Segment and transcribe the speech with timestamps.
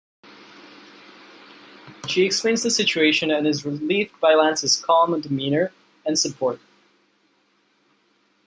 [2.07, 5.71] She explains the situation and is relieved by Lance's calm demeanor
[6.03, 6.59] and support.